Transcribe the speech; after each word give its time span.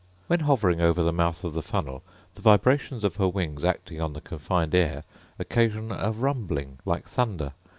When 0.25 0.39
hovering 0.39 0.81
over 0.81 1.03
the 1.03 1.13
mouth 1.13 1.43
of 1.43 1.53
the 1.53 1.61
funnel, 1.61 2.01
the 2.33 2.41
vibrations 2.41 3.03
of 3.03 3.17
her 3.17 3.27
wings 3.29 3.63
acting 3.63 4.01
on 4.01 4.13
the 4.13 4.19
confined 4.21 4.73
air 4.73 5.03
occasion 5.37 5.91
a 5.91 6.09
rumbling 6.09 6.79
like 6.85 7.05
thunder. 7.05 7.53